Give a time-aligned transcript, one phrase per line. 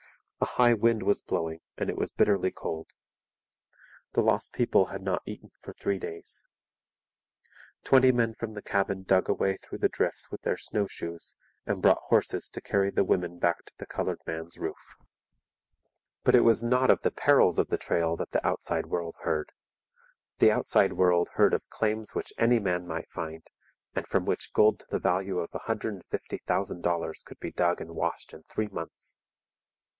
[0.41, 2.89] A high wind was blowing and it was bitterly cold.
[4.13, 6.49] The lost people had not eaten for three days.
[7.83, 11.35] Twenty men from the cabin dug a way through the drifts with their snowshoes
[11.67, 14.95] and brought horses to carry the women back to the coloured man's roof.
[16.23, 19.51] But it was not of the perils of the trail that the outside world heard.
[20.39, 23.45] The outside world heard of claims which any man might find
[23.93, 27.37] and from which gold to the value of a hundred and fifty thousand dollars could
[27.39, 29.21] be dug and washed in three months.